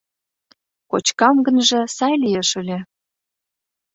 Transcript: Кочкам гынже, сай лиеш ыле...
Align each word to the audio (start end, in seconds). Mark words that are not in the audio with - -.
Кочкам 0.89 1.35
гынже, 1.45 1.81
сай 1.97 2.13
лиеш 2.23 2.49
ыле... 2.61 2.79